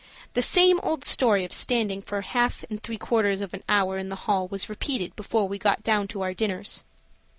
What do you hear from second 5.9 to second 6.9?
to our dinners.